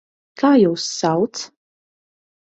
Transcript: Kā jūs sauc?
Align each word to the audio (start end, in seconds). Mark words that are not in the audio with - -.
Kā 0.41 0.49
jūs 0.59 0.85
sauc? 1.01 1.41